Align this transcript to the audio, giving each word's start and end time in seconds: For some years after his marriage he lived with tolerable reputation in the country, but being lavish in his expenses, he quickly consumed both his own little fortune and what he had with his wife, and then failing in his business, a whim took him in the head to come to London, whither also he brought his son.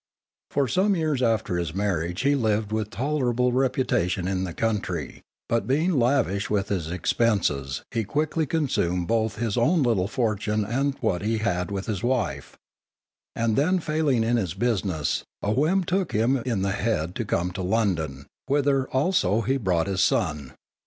For 0.49 0.67
some 0.67 0.95
years 0.95 1.21
after 1.21 1.57
his 1.57 1.75
marriage 1.75 2.21
he 2.21 2.33
lived 2.33 2.71
with 2.71 2.89
tolerable 2.89 3.51
reputation 3.51 4.27
in 4.27 4.45
the 4.45 4.51
country, 4.55 5.21
but 5.47 5.67
being 5.67 5.91
lavish 5.99 6.49
in 6.49 6.57
his 6.63 6.89
expenses, 6.89 7.83
he 7.91 8.03
quickly 8.03 8.47
consumed 8.47 9.07
both 9.07 9.35
his 9.35 9.57
own 9.57 9.83
little 9.83 10.07
fortune 10.07 10.65
and 10.65 10.95
what 11.01 11.21
he 11.21 11.37
had 11.37 11.69
with 11.69 11.85
his 11.85 12.01
wife, 12.01 12.57
and 13.35 13.55
then 13.55 13.77
failing 13.77 14.23
in 14.23 14.37
his 14.37 14.55
business, 14.55 15.23
a 15.43 15.51
whim 15.51 15.83
took 15.83 16.13
him 16.13 16.37
in 16.47 16.63
the 16.63 16.71
head 16.71 17.13
to 17.13 17.23
come 17.23 17.51
to 17.51 17.61
London, 17.61 18.25
whither 18.47 18.89
also 18.89 19.41
he 19.41 19.55
brought 19.55 19.85
his 19.85 20.01
son. 20.01 20.53